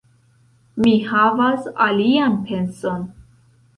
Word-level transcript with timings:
Mi 0.85 0.93
havas 1.11 1.69
alian 1.89 2.41
penson. 2.49 3.05